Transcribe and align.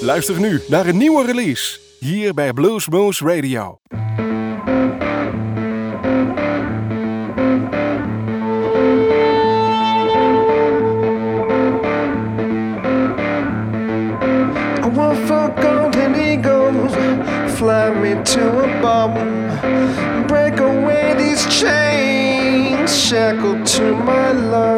Luister 0.00 0.40
nu 0.40 0.62
naar 0.68 0.86
een 0.86 0.96
nieuwe 0.96 1.24
release 1.26 1.78
hier 1.98 2.34
bij 2.34 2.52
Bluesmoose 2.52 3.24
Radio. 3.24 3.78
I 14.84 14.90
want 14.92 15.18
for 15.18 15.52
golden 15.60 16.14
eagles, 16.14 16.92
fly 17.54 17.90
me 18.00 18.22
to 18.22 18.40
a 18.40 18.80
bomb, 18.80 19.16
break 20.26 20.60
away 20.60 21.14
these 21.16 21.46
chains, 21.48 23.06
shackled 23.06 23.66
to 23.66 23.96
my 23.96 24.32
love. 24.32 24.77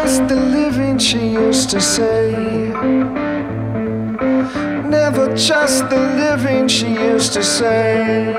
Trust 0.00 0.28
the 0.28 0.36
living, 0.36 0.96
she 0.96 1.18
used 1.30 1.70
to 1.70 1.80
say. 1.80 2.30
Never 4.96 5.26
trust 5.36 5.90
the 5.90 5.98
living, 6.22 6.68
she 6.68 6.92
used 6.92 7.32
to 7.32 7.42
say. 7.42 8.32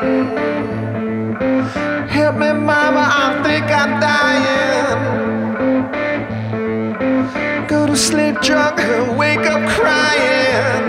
Help 2.08 2.36
me, 2.38 2.54
mama, 2.54 3.04
I 3.26 3.42
think 3.44 3.66
I'm 3.66 4.00
dying. 4.00 5.02
Go 7.68 7.88
to 7.88 7.96
sleep 7.98 8.40
drunk, 8.40 8.78
wake 9.18 9.46
up 9.46 9.62
crying. 9.78 10.86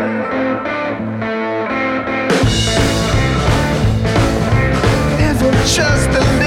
Never 5.18 5.50
trust 5.74 6.12
the 6.12 6.39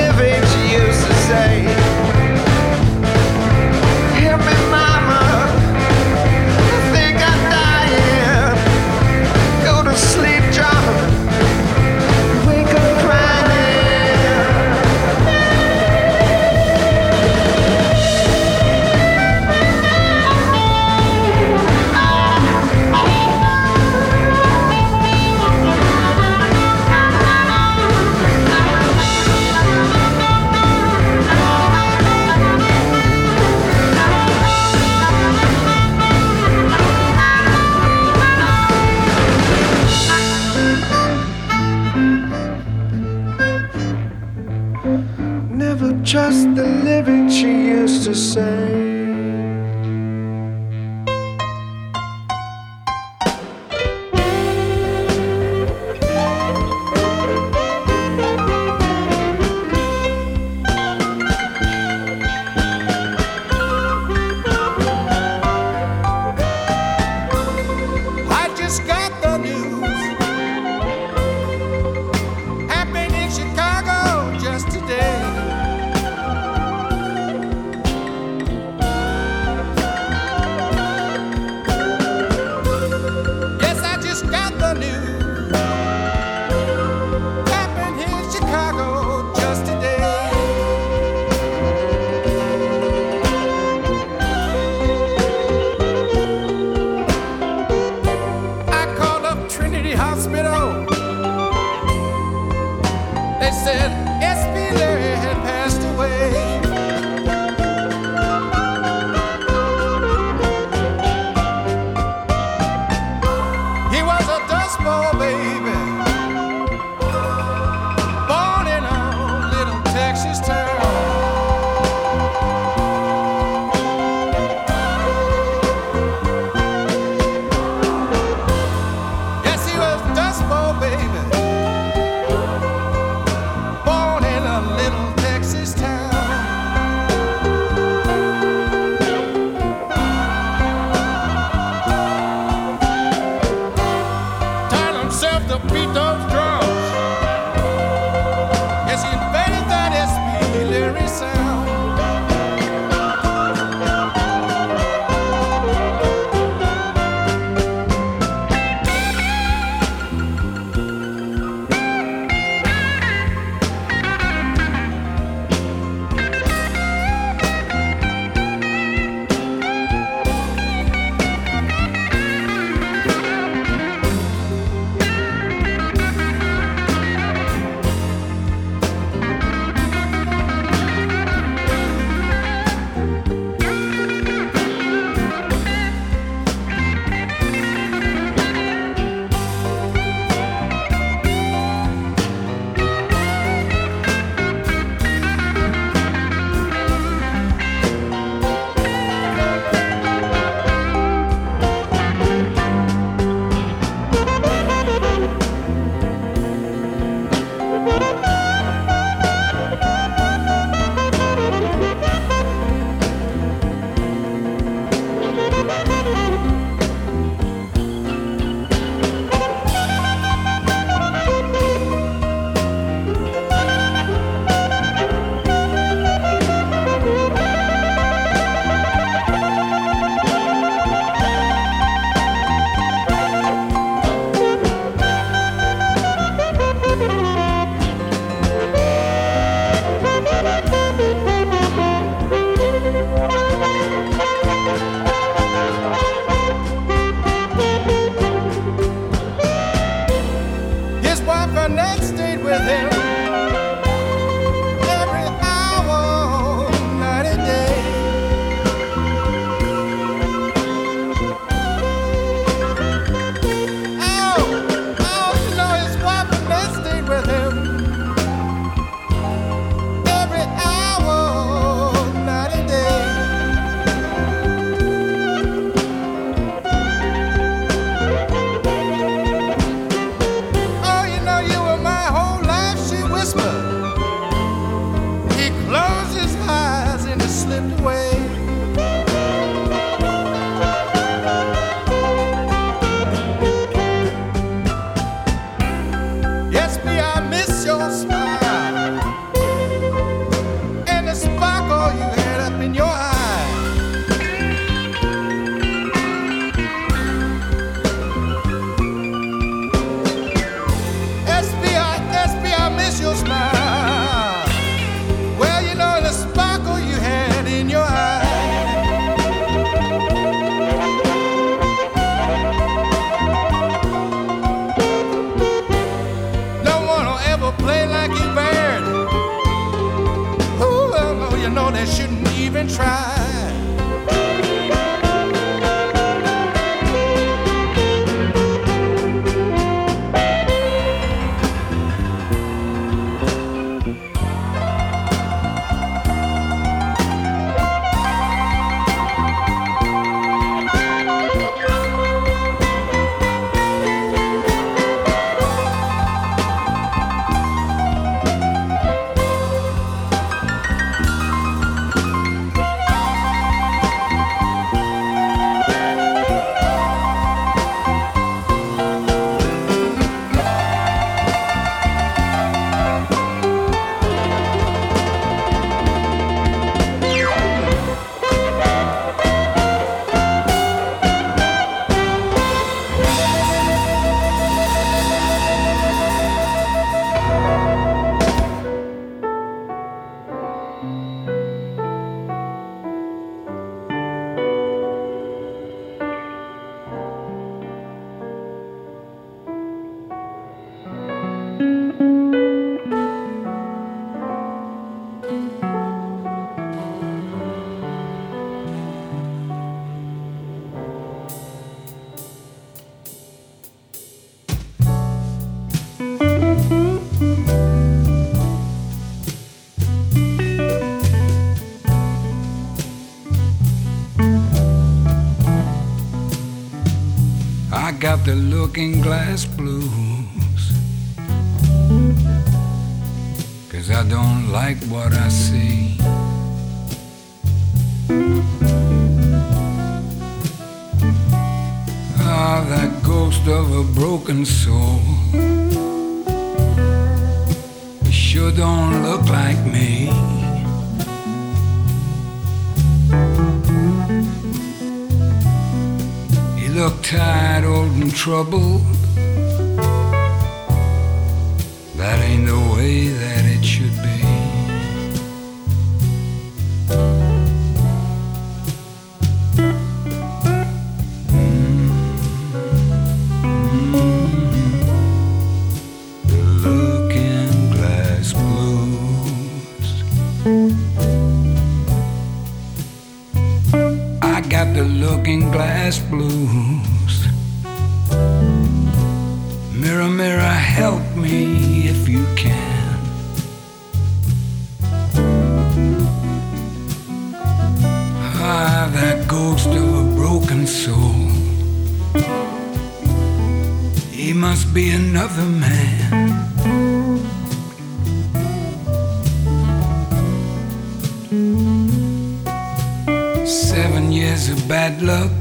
Seven 513.54 514.12
years 514.12 514.50
of 514.50 514.68
bad 514.68 515.00
luck 515.04 515.32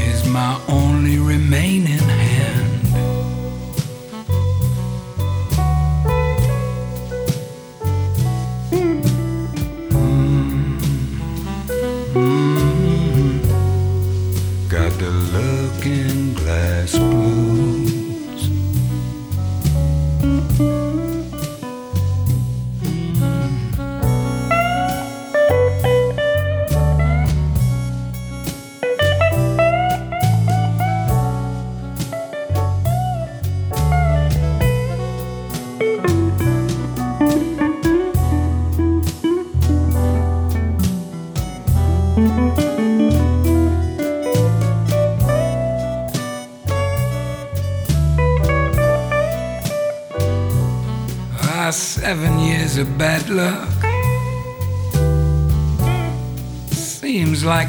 is 0.00 0.26
my 0.26 0.58
only 0.66 1.18
remaining. 1.18 1.97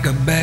a 0.06 0.14
bed. 0.26 0.39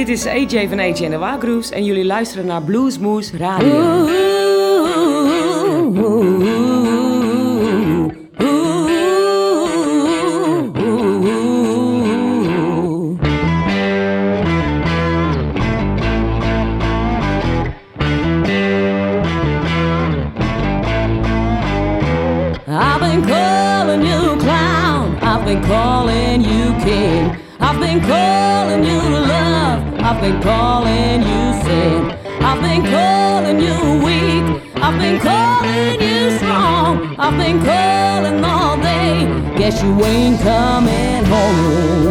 Dit 0.00 0.08
is 0.08 0.26
AJ 0.26 0.68
van 0.68 0.80
AJ 0.80 1.04
en 1.04 1.10
de 1.10 1.18
Waagroes 1.18 1.70
en 1.70 1.84
jullie 1.84 2.04
luisteren 2.04 2.46
naar 2.46 2.62
Blues 2.62 2.98
Moose 2.98 3.36
Radio. 3.36 4.08
been 37.52 37.64
calling 37.64 38.44
all 38.44 38.76
day. 38.76 39.24
Guess 39.56 39.82
you 39.82 40.04
ain't 40.04 40.40
coming 40.40 41.24
home. 41.24 42.09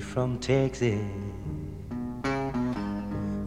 From 0.00 0.38
Texas 0.38 1.00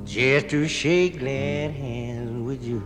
just 0.06 0.50
to 0.50 0.68
shake 0.68 1.20
glad 1.20 1.72
hands 1.72 2.46
with 2.46 2.64
you. 2.64 2.84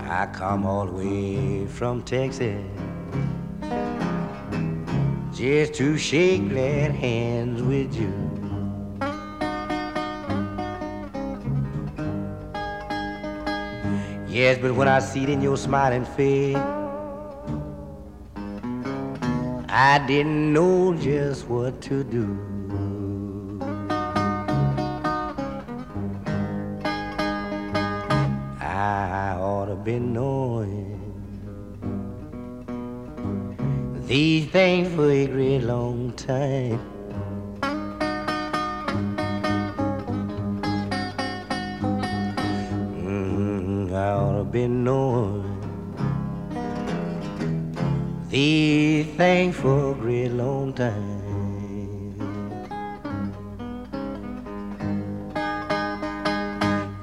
I 0.00 0.26
come 0.32 0.66
all 0.66 0.86
the 0.86 0.92
way 0.92 1.66
from 1.66 2.02
Texas 2.02 2.64
just 5.32 5.74
to 5.74 5.98
shake 5.98 6.48
glad 6.48 6.92
hands 6.92 7.62
with 7.62 7.94
you. 7.94 8.23
Yes, 14.34 14.58
but 14.58 14.74
when 14.74 14.88
I 14.88 14.98
see 14.98 15.22
it 15.22 15.28
in 15.28 15.40
your 15.40 15.56
smiling 15.56 16.04
face, 16.04 16.56
I 19.68 20.04
didn't 20.08 20.52
know 20.52 20.92
just 20.94 21.46
what 21.46 21.80
to 21.82 22.02
do. 22.02 22.53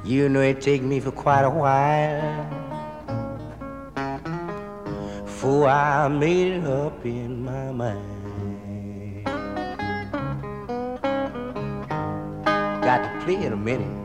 You 0.04 0.28
know 0.30 0.41
it 0.41 0.62
take 0.62 0.82
me 0.84 1.00
for 1.00 1.12
quite 1.12 1.44
a 1.44 1.50
while 1.50 2.50
before 5.24 5.70
I 5.70 6.08
made 6.10 6.48
it 6.58 6.65
up 6.65 7.06
in 7.06 7.46
my 7.46 7.72
mind. 7.72 9.26
Got 12.84 13.04
to 13.04 13.22
play 13.24 13.44
in 13.44 13.54
a 13.54 13.58
minute. 13.58 14.00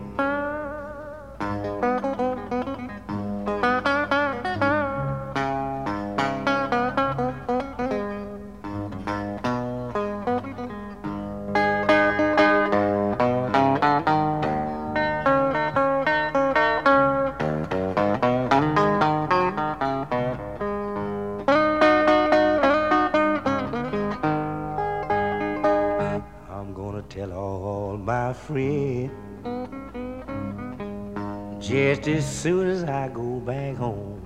Just 32.06 32.18
as 32.18 32.42
soon 32.42 32.68
as 32.68 32.84
I 32.84 33.08
go 33.08 33.40
back 33.40 33.74
home. 33.74 34.22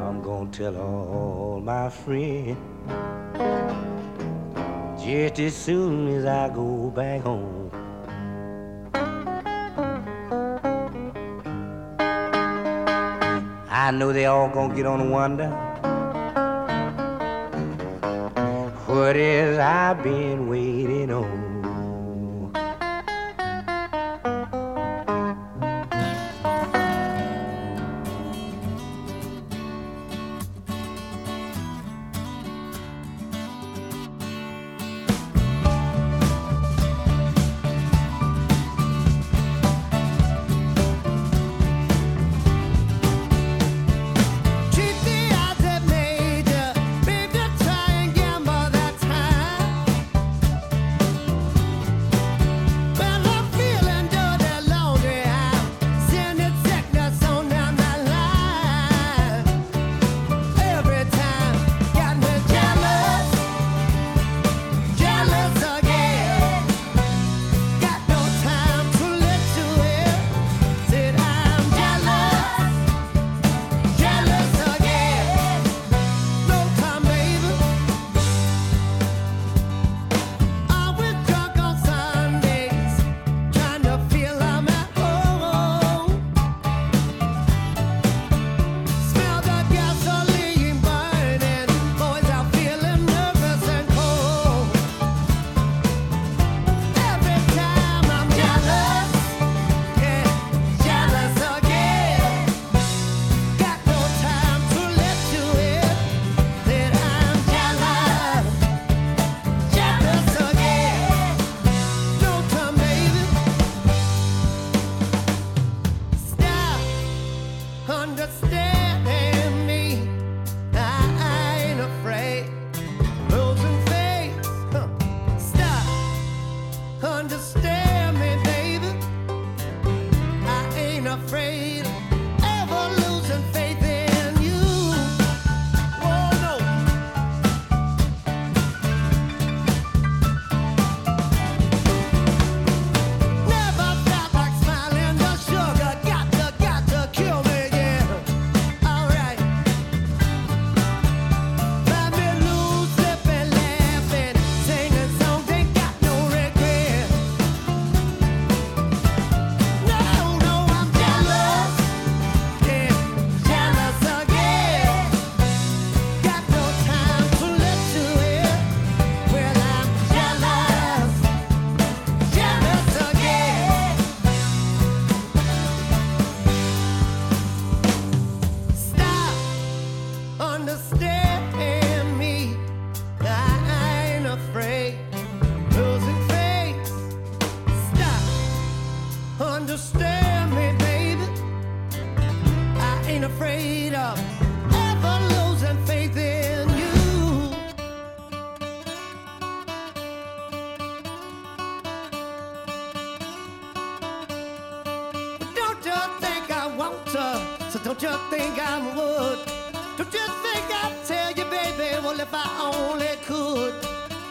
I'm 0.00 0.22
gonna 0.22 0.50
tell 0.50 0.76
all 0.78 1.60
my 1.60 1.90
friends 1.90 2.56
just 5.04 5.38
as 5.40 5.54
soon 5.54 6.08
as 6.08 6.24
I 6.24 6.48
go 6.48 6.90
back 6.90 7.20
home. 7.20 7.70
I 13.68 13.90
know 13.90 14.10
they 14.10 14.24
all 14.24 14.48
gonna 14.48 14.74
get 14.74 14.86
on 14.86 15.02
and 15.02 15.10
wonder 15.10 15.50
what 18.86 19.16
is 19.16 19.58
I've 19.58 20.02
been 20.02 20.48
waiting 20.48 20.83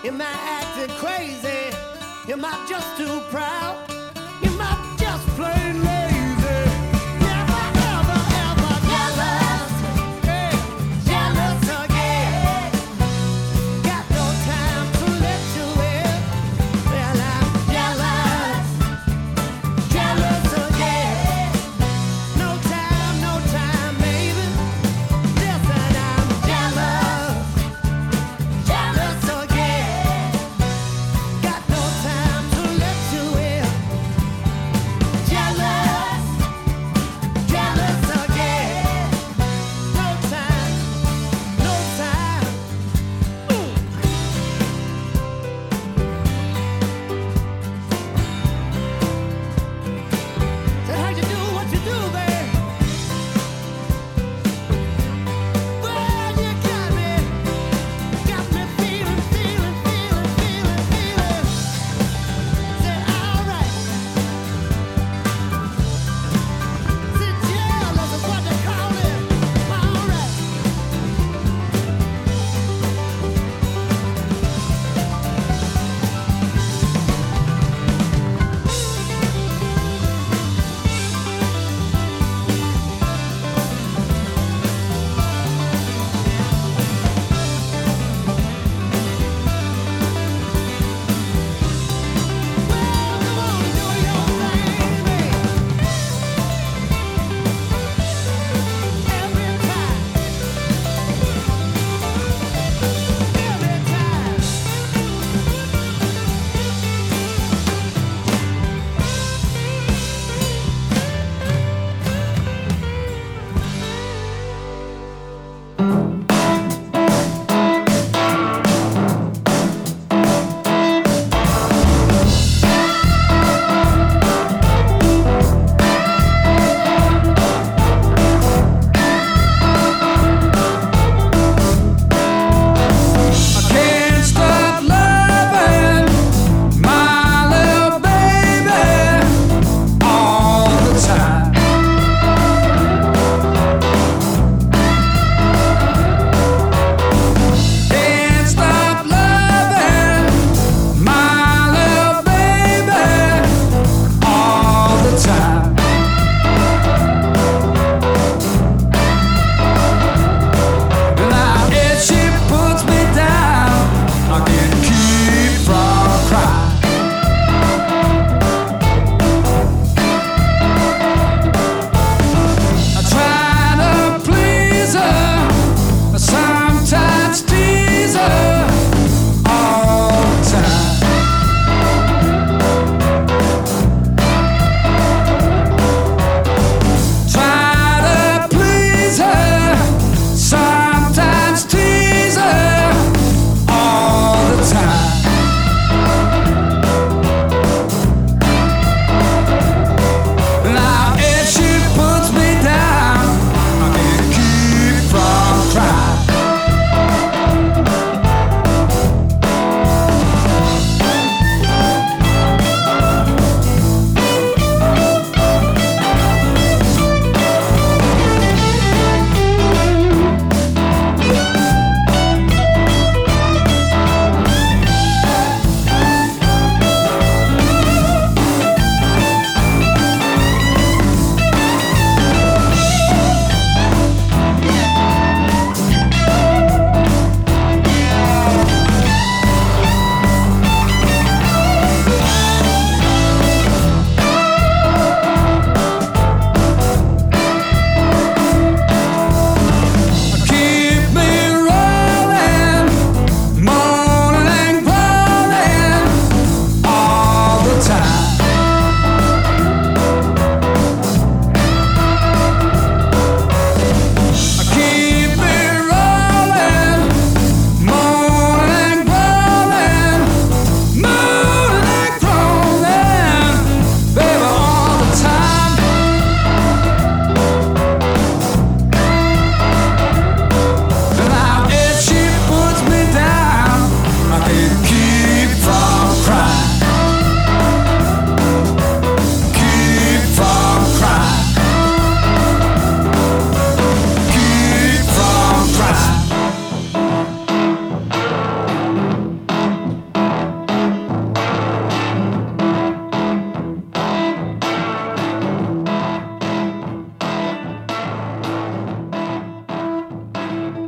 Am 0.06 0.22
I 0.22 0.26
acting 0.26 0.96
crazy? 0.98 1.76
Am 2.32 2.44
I 2.44 2.66
just 2.68 2.98
too 2.98 3.22
proud? 3.32 3.73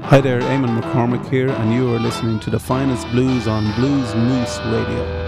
Hi 0.10 0.22
there, 0.22 0.39
Eamonn 0.39 0.80
McCormack 0.80 1.28
here, 1.32 1.49
and 1.49 1.74
you 1.74 1.91
are 1.95 1.99
listening 1.99 2.39
to 2.41 2.51
the 2.51 2.60
finest 2.60 3.08
blues 3.08 3.47
on 3.47 3.74
Blues 3.74 4.14
Moose 4.14 4.60
Radio. 4.66 5.25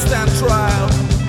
stand 0.00 0.30
trial. 0.38 1.19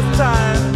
this 0.00 0.16
time. 0.16 0.67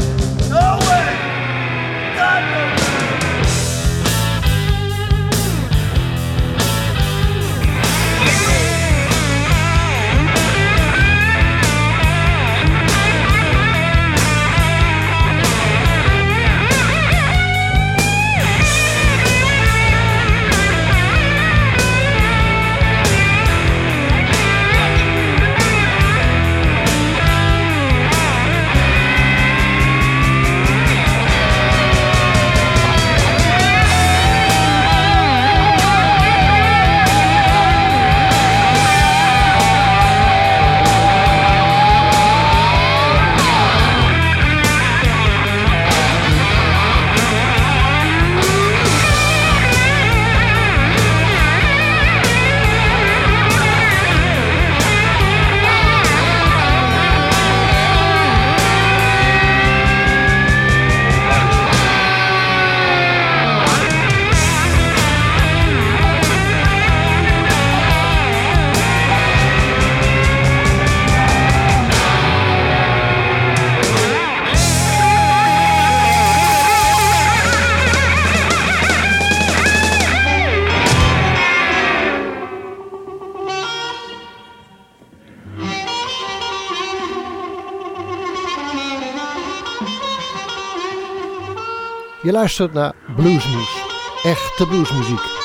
Luistert 92.43 92.72
naar 92.72 92.93
Bluesmoes. 93.16 93.82
Echte 94.22 94.66
bluesmuziek. 94.66 95.41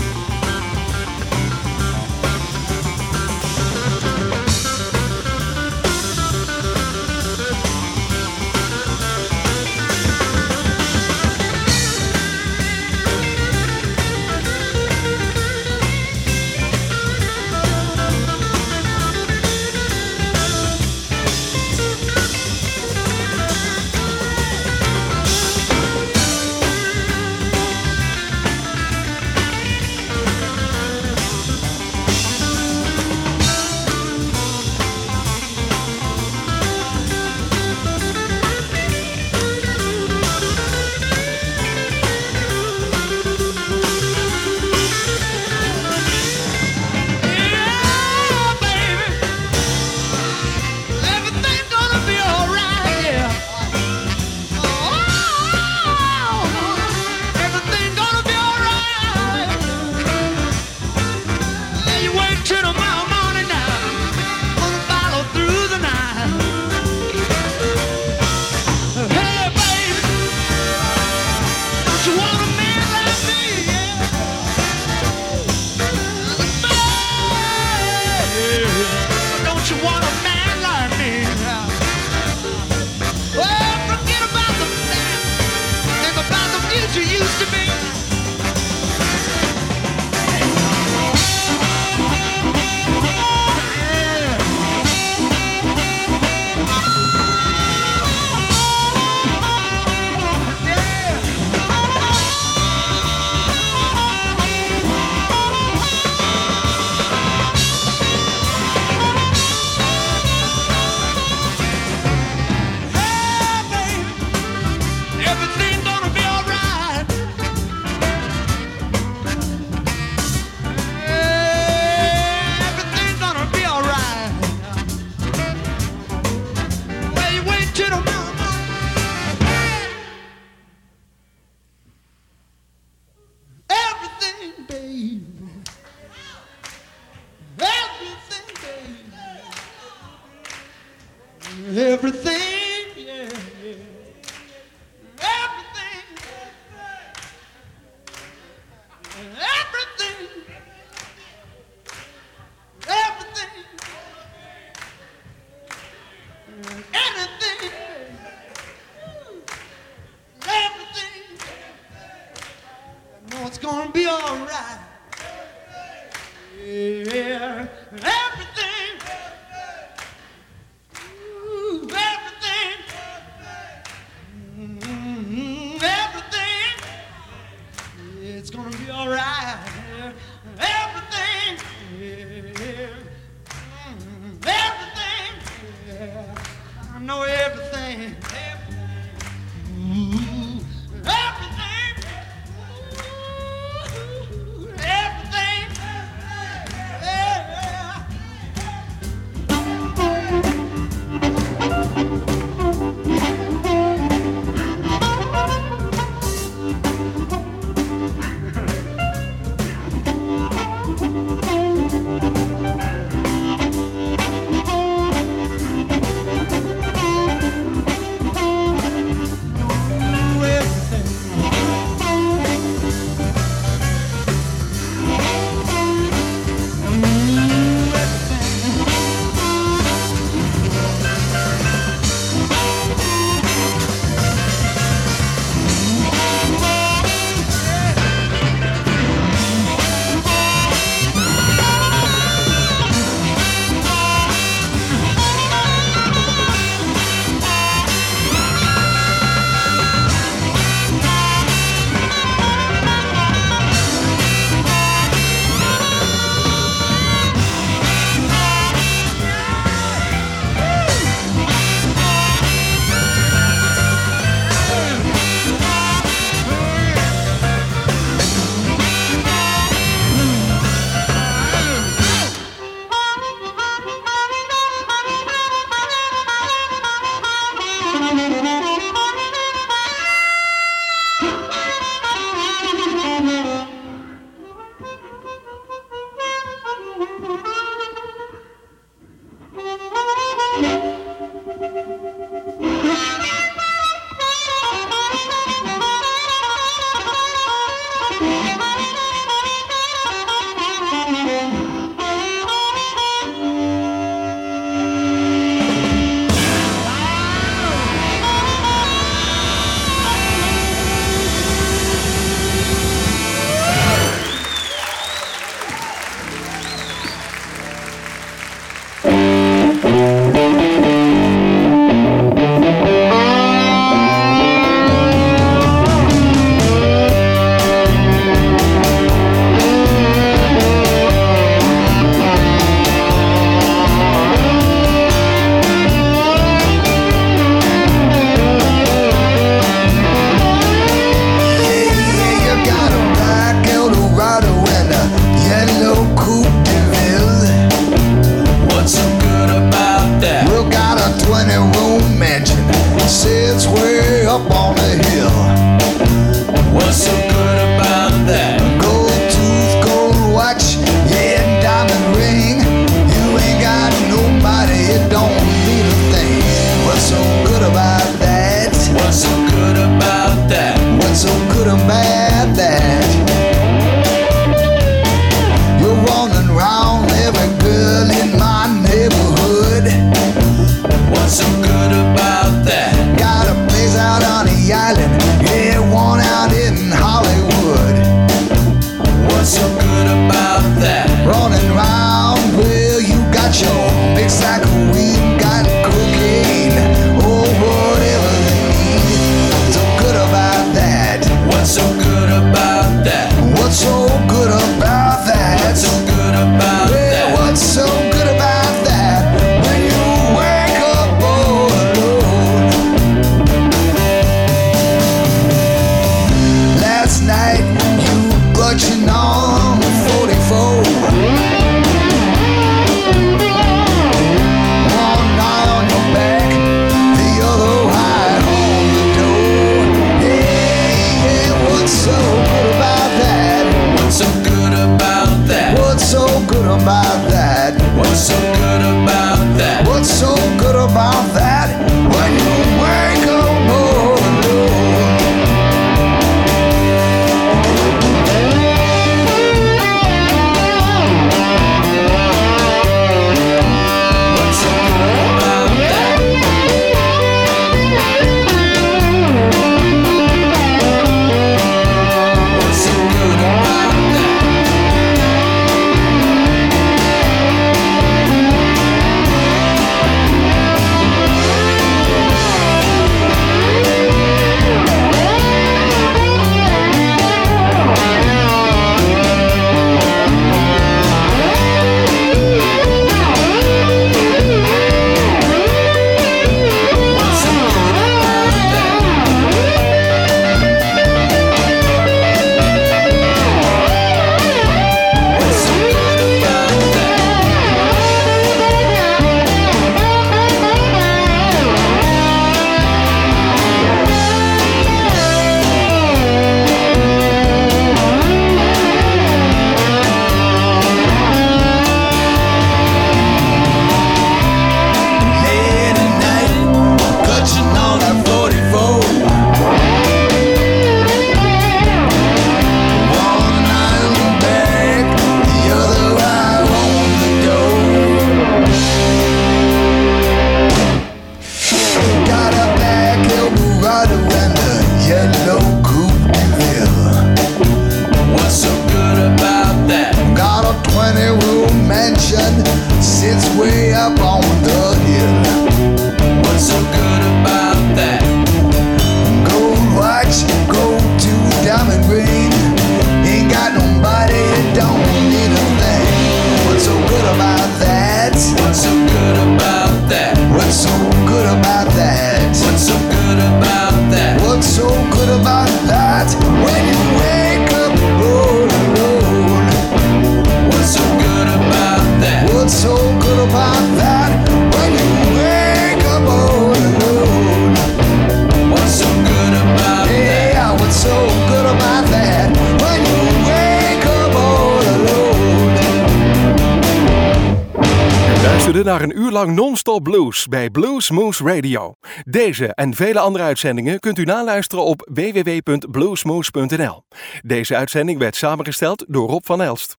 Blues 590.31 590.47
bij 590.47 590.69
Bluesmoose 590.69 591.43
Radio. 591.43 591.93
Deze 592.23 592.73
en 592.73 592.93
vele 592.93 593.19
andere 593.19 593.43
uitzendingen 593.43 593.99
kunt 593.99 594.17
u 594.17 594.23
naluisteren 594.23 594.83
op 594.83 595.09
www.bluesmoose.nl. 595.13 597.03
Deze 597.41 597.75
uitzending 597.75 598.19
werd 598.19 598.35
samengesteld 598.35 599.05
door 599.07 599.29
Rob 599.29 599.45
van 599.45 599.61
Elst. 599.61 600.00